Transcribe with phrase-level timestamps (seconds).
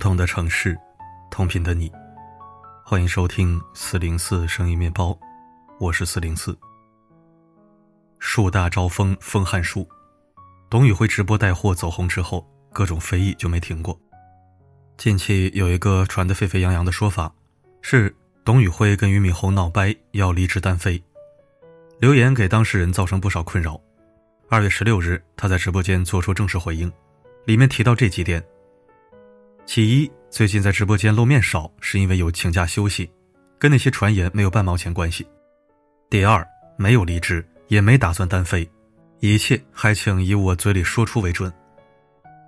[0.00, 0.76] 同的城市，
[1.30, 1.92] 同频的你，
[2.82, 5.16] 欢迎收听四零四声音面包，
[5.78, 6.58] 我是四零四。
[8.18, 9.86] 树大招风，风撼树。
[10.70, 14.00] 董宇辉直播带货走红之后，各种非议就没停过。
[14.96, 17.30] 近期有一个传得沸沸扬扬的说法，
[17.82, 21.00] 是董宇辉跟俞敏洪闹掰，要离职单飞。
[21.98, 23.78] 留言给当事人造成不少困扰。
[24.48, 26.90] 二月十六日，他在直播间做出正式回应，
[27.44, 28.42] 里面提到这几点。
[29.72, 33.08] 其一，最近在直播间露面少，是因为有请假休息，
[33.56, 35.24] 跟那些传言没有半毛钱关系。
[36.10, 36.44] 第二，
[36.76, 38.68] 没有离职，也没打算单飞，
[39.20, 41.52] 一切还请以我嘴里说出为准。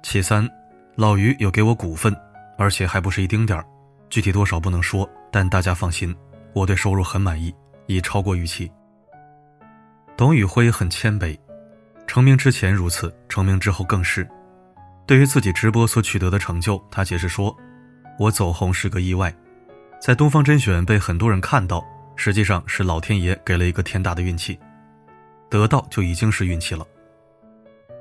[0.03, 0.51] 其三，
[0.97, 2.12] 老于有给我股份，
[2.59, 3.65] 而且还不是一丁点儿，
[4.11, 6.12] 具体多少不能说，但大家放心，
[6.53, 7.55] 我对收入很满意，
[7.86, 8.69] 已超过预期。
[10.17, 11.39] 董宇辉很谦卑，
[12.05, 14.29] 成名之前如此，成名之后更是。
[15.05, 17.55] 对于自己直播所取得的成就，他解释说
[18.19, 19.34] ：“我走红是个意外，
[20.00, 21.84] 在东方甄选被很多人看到，
[22.17, 24.58] 实际上是老天爷给了一个天大的运气，
[25.50, 26.86] 得到就已经是运气了。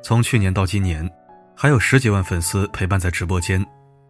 [0.03, 1.09] 从去年到今年，
[1.55, 3.66] 还有十几万粉丝陪伴在直播间，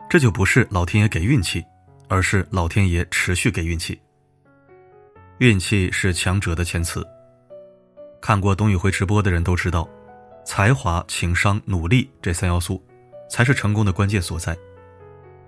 [0.09, 1.63] 这就不是老天爷给运气，
[2.09, 3.99] 而是老天爷持续给运气。
[5.39, 7.05] 运气是强者的谦词。
[8.21, 9.89] 看过董宇辉直播的人都知道。”
[10.43, 12.83] 才华、情商、努力这三要素，
[13.29, 14.57] 才是成功的关键所在。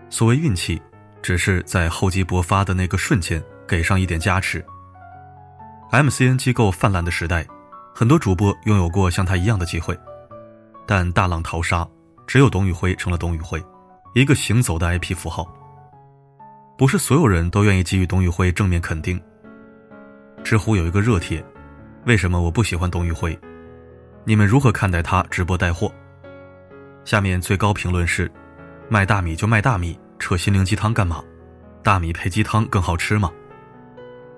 [0.10, 0.82] 所谓运气，
[1.22, 4.64] 只是在厚积薄发的那个瞬间给上一点加持。
[5.92, 7.46] MCN 机构泛滥的时代，
[7.94, 9.98] 很多主播拥有过像他一样的机会，
[10.86, 11.88] 但大浪淘沙，
[12.26, 13.64] 只有董宇辉成了董宇辉，
[14.14, 15.48] 一个行走的 IP 符号。
[16.78, 19.22] 不是所有人都愿意给予董宇辉正面肯定。
[20.44, 21.44] 知乎有一个热帖：
[22.06, 23.38] 为什么我不喜欢董宇辉？
[24.26, 25.94] 你们如何看待他直播带货？
[27.04, 28.32] 下面最高评论是：
[28.88, 31.22] 卖大米就卖大米，扯心灵鸡汤干嘛？
[31.84, 33.30] 大米配鸡汤更好吃吗？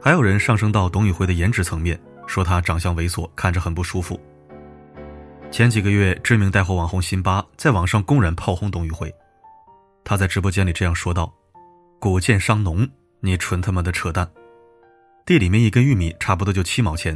[0.02, 4.20] 还有人上升到董宇辉的颜值层面，说他长相猥琐，看着很不舒服。
[5.52, 9.14] 前几个月，知名带货网红辛巴在网上公然炮轰董宇辉，
[10.04, 11.32] 他在直播间里这样说道
[12.02, 14.28] ：“谷贱伤农，你纯他妈的扯淡！
[15.28, 17.16] 地里面一根玉米差不多就七毛钱。”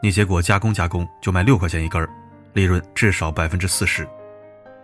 [0.00, 2.08] 你结果加工加工就卖六块钱一根儿，
[2.52, 4.08] 利润至少百分之四十，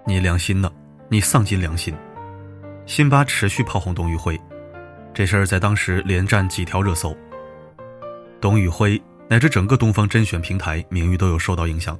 [0.05, 0.71] 你良心呢？
[1.09, 1.95] 你丧尽良心！
[2.87, 4.41] 辛巴持续炮轰董宇辉，
[5.13, 7.17] 这事儿在当时连占几条热搜。
[8.41, 11.99] 董宇辉乃至整个东方甄选平台名誉都有受到影响，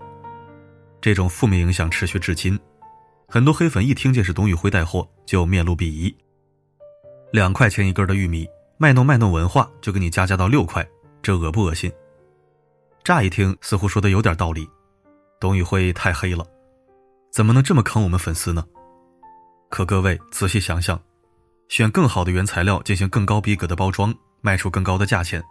[1.01, 2.59] 这种负面影响持续至今。
[3.29, 6.15] 很多黑粉一听见是董宇辉带货就面露鄙夷，
[7.31, 10.87] 两块钱一根的玉米卖弄卖弄文化就给你加价到六块，
[11.23, 11.91] 这恶不恶心？
[13.05, 14.67] 乍一听似乎说的有点道理，
[15.39, 16.43] 董宇辉太黑了，
[17.31, 18.65] 怎么能这么坑我们粉丝呢？
[19.69, 20.99] 可各位仔细想想，
[21.69, 25.45] 选更好的原材料进行更高逼格的包装，卖出更高的价钱，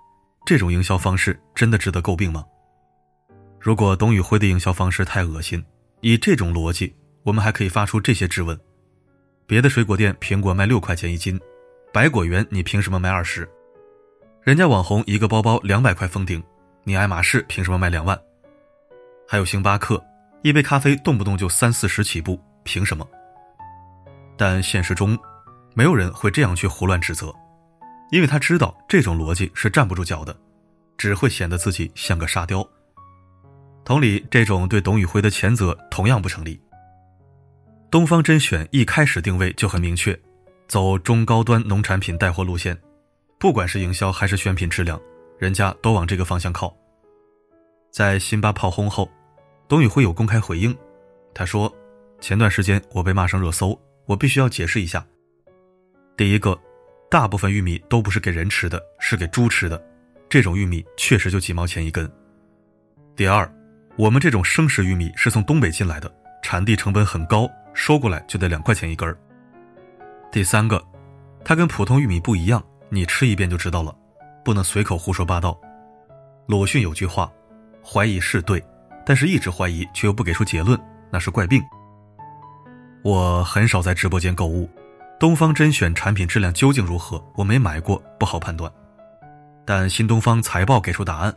[0.47, 2.43] 这种营销方式真的值得诟病吗？
[3.59, 5.63] 如果董宇辉的营销方式太恶心，
[6.01, 6.91] 以这种逻辑，
[7.21, 8.59] 我们还可以发出这些质问：
[9.45, 11.39] 别的水果店苹果卖六块钱一斤，
[11.93, 13.47] 百果园你凭什么卖二十？
[14.41, 16.43] 人家网红一个包包两百块封顶。
[16.85, 18.19] 你爱马仕凭什么卖两万？
[19.25, 20.03] 还有星巴克，
[20.41, 23.07] 一杯咖啡动不动就三四十起步，凭什么？
[24.37, 25.17] 但现实中，
[25.73, 27.33] 没有人会这样去胡乱指责，
[28.11, 30.35] 因为他知道这种逻辑是站不住脚的，
[30.97, 32.67] 只会显得自己像个沙雕。
[33.85, 36.59] 同理，这种对董宇辉的谴责同样不成立。
[37.89, 40.19] 东方甄选一开始定位就很明确，
[40.67, 42.77] 走中高端农产品带货路线，
[43.39, 44.99] 不管是营销还是选品质量。
[45.43, 46.73] 人家都往这个方向靠。
[47.91, 49.11] 在辛巴炮轰后，
[49.67, 50.73] 董宇辉有公开回应，
[51.33, 51.69] 他说
[52.21, 55.05] ：“前段时间我被骂上热搜，我必须要解释一下。
[56.15, 56.57] 第一个，
[57.11, 59.85] 大部分玉米都不是给人吃的，是给猪吃的，
[60.29, 62.09] 这种玉米确实就几毛钱一根。
[63.13, 63.53] 第二，
[63.97, 66.09] 我们这种生食玉米是从东北进来的，
[66.41, 69.13] 产地成本很高，收过来就得两块钱一根。
[70.31, 70.81] 第三个，
[71.43, 73.93] 它跟普通玉米不一样，你吃一遍就知道了。”
[74.43, 75.57] 不能随口胡说八道。
[76.47, 77.31] 鲁迅有句话
[77.83, 78.63] ：“怀疑是对，
[79.05, 80.79] 但是一直怀疑却又不给出结论，
[81.11, 81.63] 那是怪病。”
[83.03, 84.69] 我很少在直播间购物，
[85.19, 88.71] 东方甄选产品质量究竟如何，我没买过，不好判断。
[89.65, 91.35] 但新东方财报给出答案：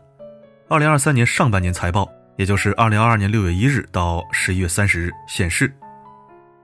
[0.68, 5.72] 二零二三年上半年财报，也就是二零二二年六月一日到十一月三十日显示，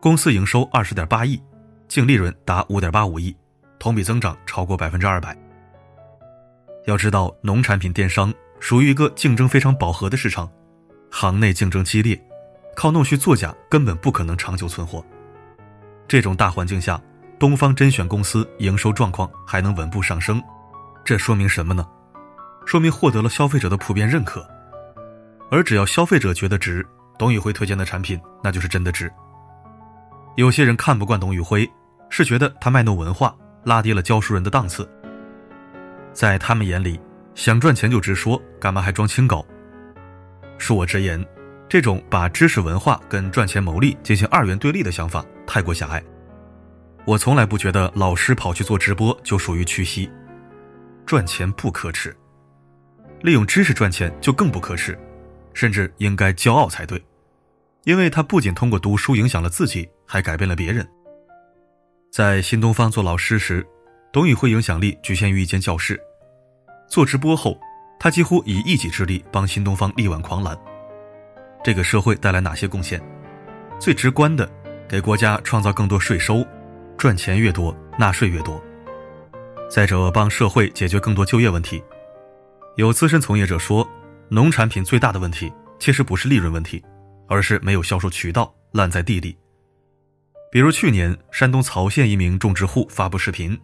[0.00, 1.40] 公司营收二十点八亿，
[1.86, 3.36] 净利润达五点八五亿，
[3.78, 5.36] 同比增长超过百分之二百。
[6.86, 10.50] 要知道，农产品电商属于一个竞争非常饱和的市场，
[11.10, 12.20] 行内竞争激烈，
[12.74, 15.04] 靠弄虚作假根本不可能长久存活。
[16.08, 17.00] 这种大环境下，
[17.38, 20.42] 东方甄选公司营收状况还能稳步上升，
[21.04, 21.86] 这说明什么呢？
[22.66, 24.46] 说明获得了消费者的普遍认可。
[25.50, 26.86] 而只要消费者觉得值，
[27.18, 29.12] 董宇辉推荐的产品那就是真的值。
[30.36, 31.70] 有些人看不惯董宇辉，
[32.08, 34.88] 是觉得他卖弄文化，拉低了教书人的档次。
[36.12, 37.00] 在他们眼里，
[37.34, 39.44] 想赚钱就直说，干嘛还装清高？
[40.58, 41.24] 恕我直言，
[41.68, 46.02] 这种把知识文化跟赚钱牟利进行二元对立的想法太过狭隘。
[47.04, 50.08] 我从来不觉得老师跑去做直播就属于屈膝，
[51.04, 52.16] 赚钱不可耻，
[53.22, 54.96] 利用知识赚钱就更不可耻，
[55.52, 57.02] 甚至应该骄傲才对，
[57.84, 60.86] 因为他不仅通过读书影响了自己，还改变了别人。
[62.12, 63.66] 在新东方做老师时，
[64.12, 65.98] 董宇辉影响力局限于一间教室，
[66.86, 67.58] 做直播后，
[67.98, 70.54] 他几乎以一己之力帮新东方力挽狂澜。
[71.64, 73.02] 这个社会带来哪些贡献？
[73.80, 74.46] 最直观的，
[74.86, 76.46] 给国家创造更多税收。
[76.98, 78.62] 赚钱越多，纳税越多。
[79.70, 81.82] 再者，帮社会解决更多就业问题。
[82.76, 83.88] 有资深从业者说，
[84.28, 86.84] 农产品最大的问题其实不是利润问题，
[87.28, 89.34] 而是没有销售渠道，烂在地里。
[90.50, 93.58] 比如去年，山东曹县一名种植户发布视频，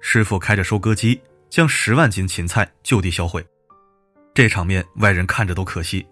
[0.00, 3.44] 师傅开着收割机将十万斤芹菜就地销毁，
[4.34, 6.06] 这场面外人看着都可惜，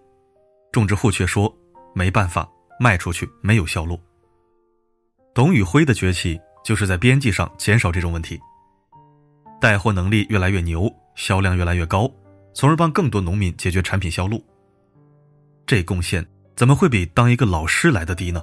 [0.71, 1.53] 种植户却说
[1.93, 2.47] 没办法
[2.79, 3.99] 卖出去，没有销路。
[5.33, 8.39] 董宇辉的崛起就是在边际上减少这种问题，
[9.61, 12.11] 带货能力越来越牛，销量越来越高，
[12.53, 14.43] 从而帮更多农民解决产品销路。
[15.65, 16.25] 这贡献
[16.55, 18.41] 怎么会比当一个老师来的低呢？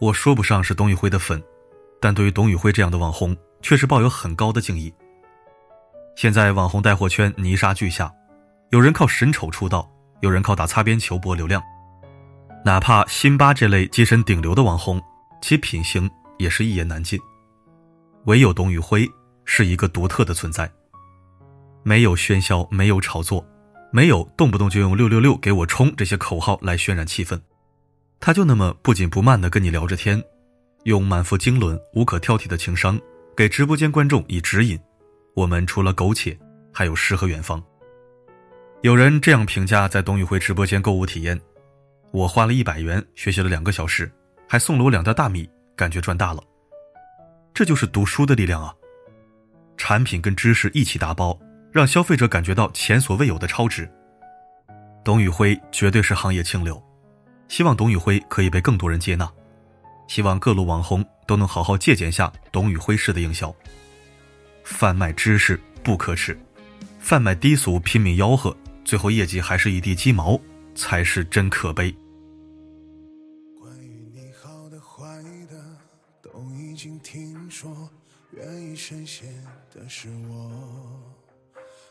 [0.00, 1.42] 我说不上是董宇辉的粉，
[2.00, 4.92] 但对于董宇辉这样的网红，确实抱有很高的敬意。
[6.16, 8.12] 现在网红带货圈泥沙俱下，
[8.70, 9.88] 有人靠神丑出道，
[10.20, 11.62] 有人靠打擦边球博流量，
[12.64, 15.00] 哪怕辛巴这类跻身顶流的网红。
[15.40, 17.16] 其品行也是一言难尽，
[18.24, 19.08] 唯有董宇辉
[19.44, 20.68] 是一个独特的存在。
[21.84, 23.46] 没有喧嚣，没有炒作，
[23.92, 27.40] 没有动不动就用“六六六给我冲”这些口号来渲染气氛，
[28.18, 30.20] 他就那么不紧不慢地跟你聊着天，
[30.82, 33.00] 用满腹经纶、无可挑剔的情商
[33.38, 34.76] 给直播间观众以指引。
[35.36, 36.36] 我们除了苟且，
[36.74, 37.62] 还有诗和远方。
[38.82, 41.40] 有人这样评价在董宇辉直播间购物体验：
[42.10, 44.10] 我花了一百元学习了两个小时。
[44.48, 46.42] 还送了我两袋大米，感觉赚大了。
[47.54, 48.74] 这就是读书的力量啊！
[49.76, 51.38] 产品跟知识一起打包，
[51.70, 53.88] 让消费者感觉到前所未有的超值。
[55.04, 56.82] 董宇辉绝对是行业清流，
[57.46, 59.30] 希望董宇辉可以被更多人接纳，
[60.08, 63.54] 希望各路网红都能好好借鉴下董宇辉式的营销。
[64.64, 66.36] 贩卖知识不可耻，
[66.98, 70.40] 贩卖低俗拼命吆喝，最后业绩还是一地鸡毛，
[70.74, 71.94] 才是真可悲。
[73.58, 75.62] 关于你好的坏的，
[76.22, 77.88] 都已经听说，
[78.32, 79.28] 愿意深陷
[79.74, 81.00] 的是我，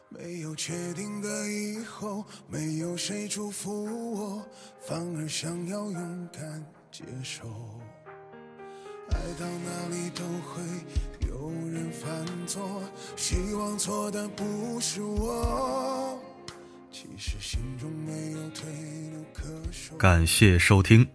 [0.10, 4.46] 没有确定的以后，没有谁祝福我，
[4.82, 7.48] 反而想要勇敢接受。
[9.12, 10.62] 爱到哪里都会
[11.28, 12.82] 有人犯错，
[13.16, 16.20] 希望错的不是我。
[16.92, 18.70] 其实心中没有退
[19.14, 19.96] 路可守。
[19.98, 21.08] 感谢收听，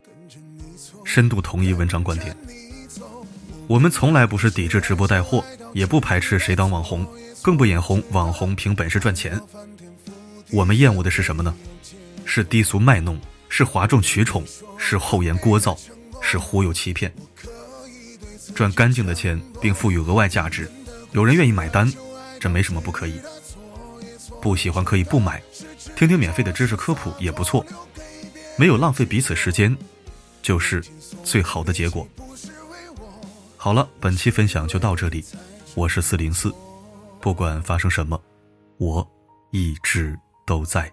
[1.04, 2.36] 深度同意文章观点。
[3.66, 5.44] 我们从来不是抵制直播带货。
[5.72, 7.06] 也不排斥谁当网红，
[7.40, 9.40] 更不眼红网红凭本事赚钱。
[10.50, 11.54] 我们厌恶的是什么呢？
[12.26, 13.18] 是低俗卖弄，
[13.48, 14.44] 是哗众取宠，
[14.76, 15.74] 是厚颜聒噪，
[16.20, 17.10] 是忽悠欺骗。
[18.54, 20.70] 赚干净的钱并赋予额外价值，
[21.12, 21.90] 有人愿意买单，
[22.38, 23.20] 这没什么不可以。
[24.40, 25.42] 不喜欢可以不买，
[25.94, 27.64] 听听免费的知识科普也不错。
[28.58, 29.76] 没有浪费彼此时间，
[30.42, 30.82] 就是
[31.24, 32.06] 最好的结果。
[33.56, 35.24] 好了，本期分享就到这里。
[35.74, 36.52] 我是四零四，
[37.20, 38.20] 不管发生什么，
[38.78, 39.08] 我
[39.52, 40.92] 一直都在。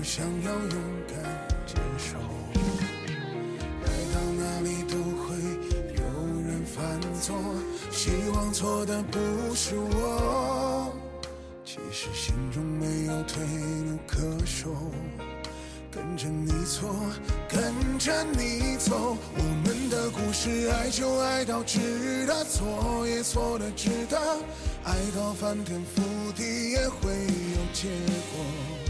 [0.00, 0.70] 反而想要勇
[1.08, 1.14] 敢
[1.66, 2.16] 接受。
[3.84, 5.36] 爱到哪里都会
[5.94, 6.02] 有
[6.42, 6.80] 人犯
[7.20, 7.36] 错，
[7.90, 9.18] 希望错的不
[9.54, 10.90] 是我。
[11.64, 14.16] 其实心中没有退路可
[14.46, 14.70] 守，
[15.90, 16.94] 跟着你错，
[17.46, 24.18] 跟着你走，我们的故事爱就爱到值得，错也错的值得，
[24.82, 27.88] 爱到翻天覆地也会有结
[28.32, 28.89] 果。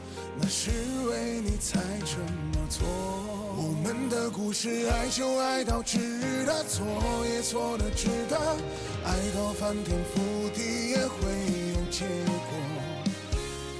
[0.51, 0.69] 是
[1.09, 2.85] 为你才这么做。
[3.55, 5.97] 我们的故事，爱就爱到值
[6.45, 6.85] 得，错
[7.25, 8.37] 也错的值得，
[9.05, 11.15] 爱到翻天覆地也会
[11.73, 12.05] 有结
[12.49, 12.51] 果。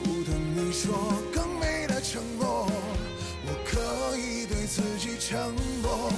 [0.02, 2.66] 不等你说更美的承诺。
[3.44, 6.10] 我可以对自己承诺，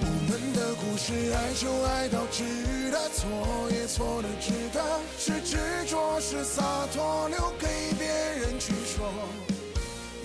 [0.00, 4.82] 我们的故事爱就爱到值得，错也错的值得，
[5.16, 5.56] 是执
[5.88, 6.62] 着是洒
[6.92, 8.72] 脱，留给别人去。